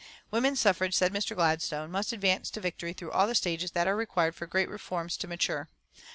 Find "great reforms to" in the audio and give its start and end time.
4.47-5.27